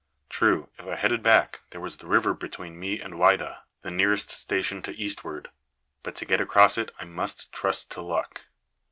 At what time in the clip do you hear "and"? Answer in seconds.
2.99-3.19